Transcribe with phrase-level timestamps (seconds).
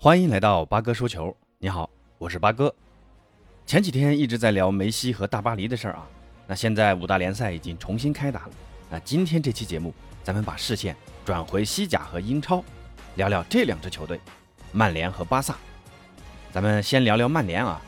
[0.00, 1.36] 欢迎来到八哥说球。
[1.58, 2.72] 你好，我是八哥。
[3.66, 6.06] 前几天一直在聊梅西和大巴黎的事儿啊，
[6.46, 8.50] 那现在五大联赛已经重新开打了。
[8.88, 9.92] 那今天这期节目，
[10.22, 12.62] 咱们把视线转回西甲和英超，
[13.16, 14.20] 聊聊这两支球队，
[14.70, 15.56] 曼联和巴萨。
[16.52, 17.82] 咱们先聊聊曼联啊。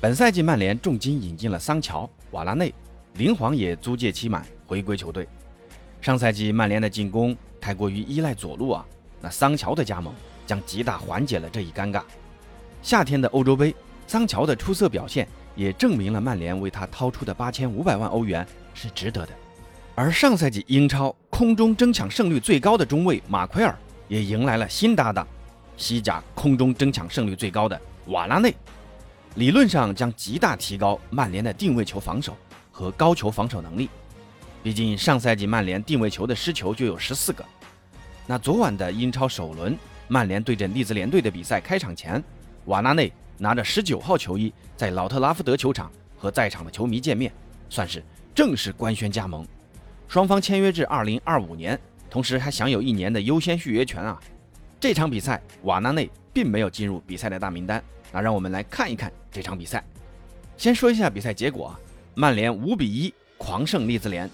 [0.00, 2.72] 本赛季曼联重金引进了桑乔、瓦拉内，
[3.16, 5.28] 林皇也租借期满回归球队。
[6.00, 8.86] 上赛季曼联的进攻太过于依赖左路啊，
[9.20, 10.14] 那桑乔的加盟。
[10.50, 12.02] 将极大缓解了这一尴尬。
[12.82, 13.72] 夏天的欧洲杯，
[14.08, 19.32] 桑乔的出色表现也证明了曼联为他掏出的八千五百万欧元是值得的。
[19.94, 23.78] 而上赛季英超空中争抢胜率最高的中卫马奎尔
[24.08, 25.24] 也迎来了新搭档，
[25.76, 28.52] 西甲空中争抢胜率最高的瓦拉内，
[29.36, 32.36] 理论上将极大提高曼联的定位球防守
[32.72, 33.88] 和高球防守能力。
[34.64, 37.44] 毕竟上赛季曼联定位球的失球就有十四个。
[38.26, 39.78] 那昨晚的英超首轮。
[40.12, 42.20] 曼联对阵利兹联队的比赛开场前，
[42.64, 47.32] 瓦纳内拿着十九号球衣在老特拉福德球场和在场的球迷见面，
[47.68, 48.02] 算是
[48.34, 49.46] 正式官宣加盟。
[50.08, 51.78] 双方签约至二零二五年，
[52.10, 54.20] 同时还享有一年的优先续约权啊。
[54.80, 59.84] 这场比赛瓦纳内并没有进入比赛的大名单，那让我们来看一看这场比赛。
[60.56, 61.78] 先说一下比赛结果啊，
[62.16, 64.28] 曼联五比一狂胜利兹联。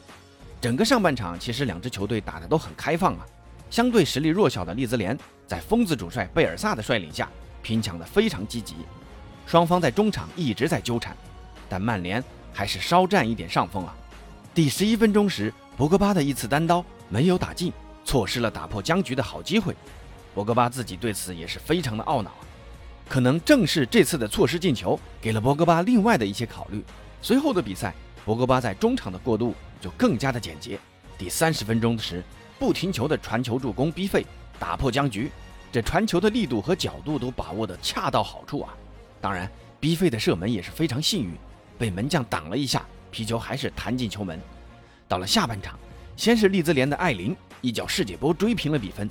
[0.59, 3.27] 整个上半场其实两支球队打得都很开放啊。
[3.69, 7.29] 相对实力弱小的利兹联，在疯子主帅贝尔萨的率领下，
[7.63, 8.77] 拼抢得非常积极。
[9.47, 11.17] 双方在中场一直在纠缠，
[11.69, 12.23] 但曼联
[12.53, 13.95] 还是稍占一点上风啊。
[14.55, 17.73] 第十一分钟时，博格巴的一次单刀没有打进，
[18.05, 19.75] 错失了打破僵局的好机会。
[20.35, 22.47] 博格巴自己对此也是非常的懊恼啊。
[23.09, 26.85] 可能正是这次的错失进球，给了博格巴另外的一些考虑。
[27.21, 27.95] 随后的比赛，
[28.25, 30.79] 博格巴在中场的过渡就更加的简洁。
[31.19, 32.23] 第三十分钟时。
[32.59, 34.25] 不停球的传球助攻逼费
[34.59, 35.31] 打破僵局，
[35.71, 38.75] 这传球的力度和角度都把握的恰到好处啊！
[39.21, 41.33] 当然，逼费的射门也是非常幸运，
[41.79, 44.41] 被门将挡了一下，皮球还是弹进球门。
[45.07, 45.79] 到了下半场，
[46.17, 49.09] 先是利兹联的艾琳一脚世界波追平了比分，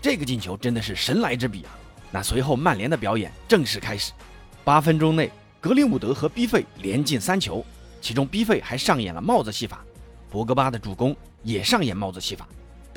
[0.00, 1.76] 这个进球真的是神来之笔啊！
[2.10, 4.12] 那随后曼联的表演正式开始，
[4.64, 7.62] 八分钟内格林伍德和逼费连进三球，
[8.00, 9.84] 其中逼费还上演了帽子戏法，
[10.30, 12.48] 博格巴的助攻也上演帽子戏法。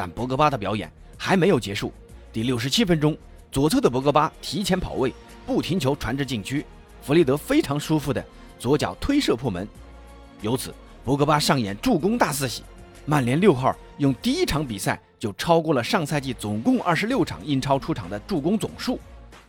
[0.01, 1.94] 但博格巴的表演还没有结束。
[2.34, 3.16] 第六十七分钟，
[3.51, 5.13] 左侧的博格巴提前跑位，
[5.45, 6.66] 不停球传至禁区，
[7.03, 8.25] 弗利德非常舒服的
[8.57, 9.67] 左脚推射破门。
[10.41, 10.73] 由此，
[11.03, 12.63] 博格巴上演助攻大四喜。
[13.06, 19.00] 曼联六号用第一场比赛就超过了上赛季总共二十六场英超出场的助攻总数，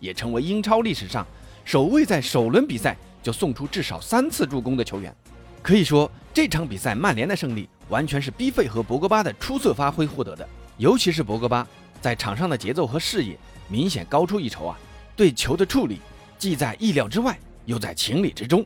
[0.00, 1.26] 也成为英超历史上
[1.64, 5.16] 首位在首轮比赛就送出至少三次助攻的球员。
[5.62, 7.68] 可以说，这场比赛曼联的胜利。
[7.88, 11.66] 完全是逼费和博格巴的出色发挥获得的，尤其是博格巴
[12.00, 14.78] 在场上的节奏和视野明显高出一筹啊！
[15.14, 16.00] 对球的处理
[16.38, 18.64] 既在意料之外，又在情理之中。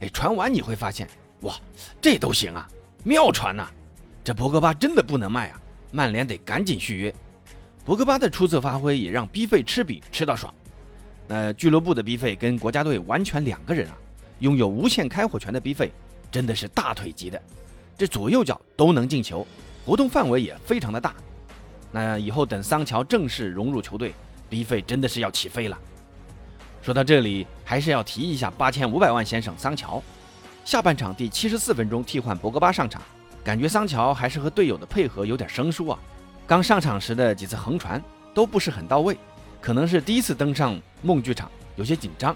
[0.00, 1.08] 哎，传完你会发现，
[1.42, 1.54] 哇，
[2.00, 2.68] 这都行啊，
[3.04, 3.68] 妙传呐！
[4.24, 5.60] 这博格巴真的不能卖啊，
[5.92, 7.14] 曼联得赶紧续约。
[7.84, 10.52] 博格巴的出色发挥也让逼费吃饼吃到爽。
[11.28, 13.96] 那俱乐部的逼费跟国家队完全两个人啊，
[14.40, 15.92] 拥有无限开火权的逼费
[16.34, 17.40] 真的是大腿级的。
[17.96, 19.46] 这左右脚都能进球，
[19.86, 21.14] 活动范围也非常的大。
[21.92, 24.12] 那以后等桑乔正式融入球队，
[24.50, 25.78] 逼费真的是要起飞了。
[26.82, 30.02] 说到这里，还是要提一下八千五百万先生桑乔。
[30.64, 33.00] 下半场第七十四分钟替换博格巴上场，
[33.44, 35.96] 感觉桑乔还是和队友的配合有点生疏啊。
[36.48, 38.02] 刚上场时的几次横传
[38.34, 39.16] 都不是很到位，
[39.60, 42.34] 可能是第一次登上梦剧场有些紧张，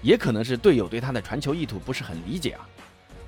[0.00, 2.66] 也可能是队友对他的传球意图不是很理解啊。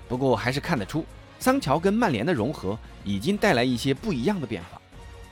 [0.08, 1.04] 不过还是看得出。
[1.38, 4.80] 桑乔跟曼联的融合已经带来一些不一样的变化。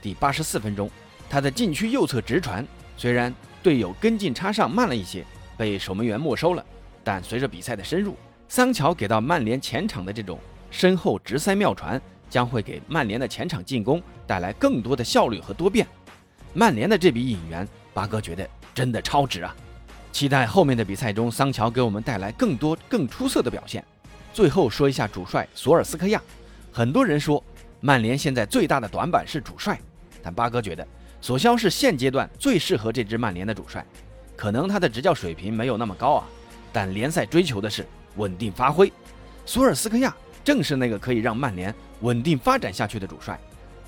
[0.01, 0.89] 第八十四分钟，
[1.29, 2.65] 他的禁区右侧直传，
[2.97, 5.25] 虽然队友跟进插上慢了一些，
[5.57, 6.65] 被守门员没收了，
[7.03, 8.15] 但随着比赛的深入，
[8.49, 10.39] 桑乔给到曼联前场的这种
[10.71, 12.01] 身后直塞妙传，
[12.31, 15.85] 将会给曼联的前场进攻带来更多的效率和多变。
[16.53, 19.53] 曼联的这笔引援，八哥觉得真的超值啊！
[20.13, 23.85] 期待后面的比赛中，桑乔给我们带来更多更出色的表现。
[24.37, 26.21] 最后说一下主帅索尔斯克亚，
[26.71, 27.43] 很多人说
[27.81, 29.81] 曼联现在最大的短板是主帅，
[30.23, 30.87] 但八哥觉得
[31.23, 33.83] 索肖是现阶段最适合这支曼联的主帅。
[34.37, 36.29] 可能他的执教水平没有那么高啊，
[36.71, 37.87] 但联赛追求的是
[38.17, 38.93] 稳定发挥。
[39.47, 43.41] 索尔斯克亚正是那个可以让曼联稳定发展下去的主帅，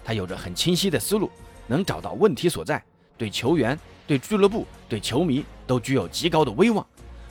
[0.02, 1.30] 他有着很清晰的思路，
[1.66, 2.82] 能找到问题所在，
[3.18, 6.86] 对球员、对俱乐部、对球迷都具有极高的威望。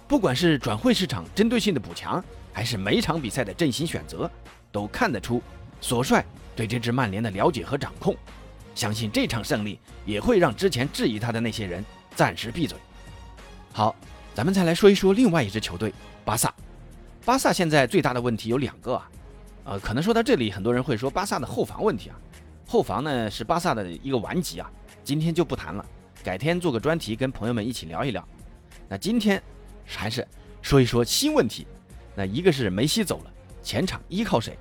[0.07, 2.23] 不管是转会市场针对性的补强。
[2.57, 4.27] 还是每场比赛的阵型选择，
[4.71, 5.39] 都看得出
[5.79, 6.25] 索帅
[6.55, 8.17] 对这支曼联的了解和掌控。
[8.73, 12.75] 相信这场胜利也会让之前质疑他的那些人暂时闭嘴。
[13.71, 13.95] 好，
[14.33, 15.93] 咱们再来说一说另外一支球队
[16.25, 16.51] 巴萨。
[17.23, 19.07] 巴萨现在最大的问题有两个啊，
[19.63, 22.17] 呃，可能说到这里，很多人会说巴萨的后防问题啊，
[22.65, 24.67] 后防呢是巴萨的一个顽疾啊，
[25.03, 25.85] 今天就不谈了，
[26.23, 28.27] 改天做个专题跟朋友们一起聊一聊。
[28.89, 29.39] 那今天
[29.85, 30.27] 还是
[30.63, 31.67] 说一说新问题，
[32.17, 33.31] 那一个是梅西走了，
[33.61, 34.57] 前场依靠谁？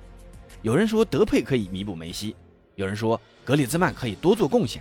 [0.61, 2.35] 有人说德佩可以弥补梅西，
[2.75, 4.79] 有人说格里兹曼可以多做贡献。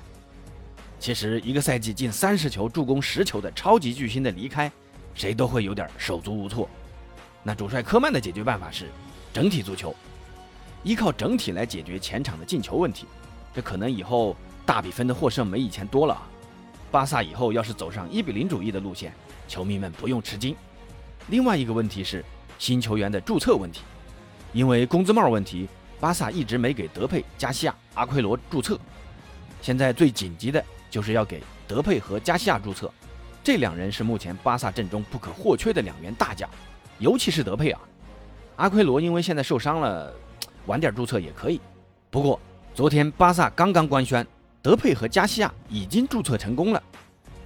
[1.00, 4.70] 其实一个赛季进三十球、助攻十球的超级巨星的离开，
[5.14, 6.68] 谁都会有点手足无措。
[7.42, 8.90] 那主帅科曼的解决办法是
[9.32, 9.96] 整体足球，
[10.82, 13.06] 依靠整体来解决前场的进球问题。
[13.54, 14.36] 这可能以后
[14.66, 16.22] 大比分的获胜没以前多了。
[16.90, 19.14] 巴萨以后要是走上一比零主义的路线，
[19.48, 20.54] 球迷们不用吃惊。
[21.28, 22.22] 另外一个问题是
[22.58, 23.82] 新球员的注册问题，
[24.52, 25.68] 因为工资帽问题，
[26.00, 28.78] 巴萨一直没给德佩、加西亚、阿奎罗注册。
[29.62, 32.92] 现在最紧急的就是要给德佩和加西亚注册，
[33.42, 36.48] 这两人是目前巴萨阵中不可或缺的两员大将。
[36.98, 37.80] 尤其是德佩啊，
[38.56, 40.12] 阿奎罗因为现在受伤了，
[40.66, 41.60] 晚点注册也可以。
[42.10, 42.40] 不过
[42.74, 44.26] 昨天巴萨刚刚官宣，
[44.62, 46.82] 德佩和加西亚已经注册成功了，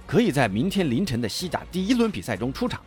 [0.07, 2.81] 可以在明天凌晨的西甲第一轮比赛中出场。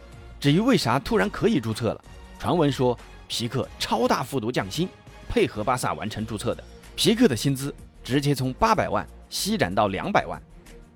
[0.44, 2.04] 至于为啥突然可以注册了，
[2.38, 2.94] 传闻说
[3.26, 4.86] 皮克超大幅度降薪，
[5.26, 6.62] 配合巴萨完成注册的。
[6.94, 10.38] 皮克的薪资直接从八百万息展到两百万，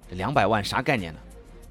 [0.07, 1.21] 这两百万啥概念呢？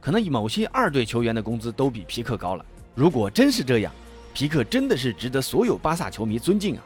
[0.02, 2.66] 可能某些二队球员的工资都比皮克高了。
[2.96, 3.94] 如果真是这样，
[4.34, 6.84] 皮克真的是值得所有巴萨球迷尊敬啊！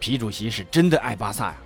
[0.00, 1.56] 皮主席是真的爱巴萨呀。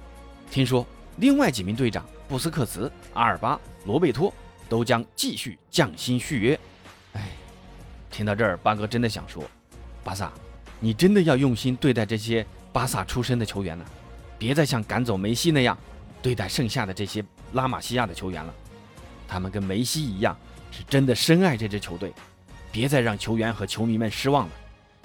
[0.51, 0.87] 听说
[1.17, 4.31] 另外几名队长布斯克茨、阿尔巴、罗贝托
[4.69, 6.61] 都将继续降薪续约。
[8.17, 9.45] 听到这儿，八哥真的想说，
[10.03, 10.33] 巴萨，
[10.81, 13.85] 你真的要用心对待这些巴萨出身的球员了，
[14.39, 15.77] 别再像赶走梅西那样
[16.23, 17.23] 对待剩下的这些
[17.53, 18.55] 拉玛西亚的球员了。
[19.29, 20.35] 他们跟梅西一样，
[20.71, 22.11] 是真的深爱这支球队。
[22.73, 24.53] 别再让球员和球迷们失望了。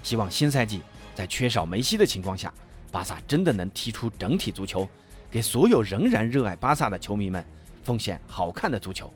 [0.04, 0.82] 希望新赛季
[1.14, 2.54] 在缺少梅西的情况下，
[2.94, 4.88] 巴萨真的能踢出整体足球，
[5.30, 7.44] 给所有仍然热爱巴萨的球迷们
[7.84, 9.14] 奉献好看的足球。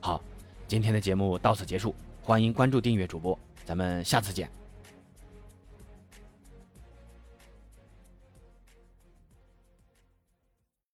[0.00, 0.24] 好，
[0.66, 1.94] 今天的节目到此结束，
[2.26, 4.50] 欢迎关注订阅主播，咱们下次见。